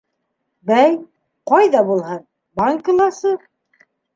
—Бәй, 0.69 0.95
ҡайҙа 1.53 1.83
булһын, 1.91 2.25
банкыласы. 2.63 3.39